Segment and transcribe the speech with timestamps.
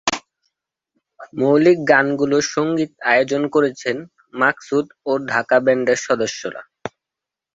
[1.39, 3.97] মৌলিক গানগুলির সঙ্গীত আয়োজন করেছেন
[4.33, 6.61] মাকসুদ ও ঢাকা ব্যান্ডের সদস্যরা।